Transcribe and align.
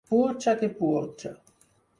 Burxa 0.11 0.55
que 0.61 0.69
burxa. 0.79 1.35